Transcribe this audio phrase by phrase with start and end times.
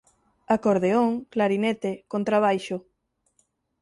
[0.55, 2.77] Acordeón, clarinete, contrabaixo.